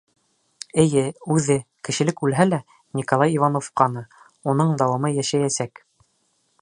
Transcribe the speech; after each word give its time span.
Эйе, 0.83 1.01
үҙе, 1.35 1.57
кешелек 1.89 2.23
үлһә 2.27 2.47
лә 2.49 2.59
Николай 3.01 3.37
Иванов 3.37 3.69
ҡаны, 3.83 4.03
уның 4.55 4.73
дауамы 4.85 5.13
йәшәйәсәк. 5.19 5.85